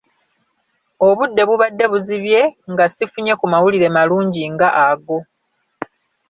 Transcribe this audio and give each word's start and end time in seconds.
Obudde 1.07 1.41
bubadde 1.49 1.85
buzibye 1.91 2.41
nga 2.71 2.85
sifunye 2.95 3.33
ku 3.39 3.45
mawulire 3.53 3.87
malungi 3.95 4.43
nga 4.53 4.69
ago. 4.89 5.17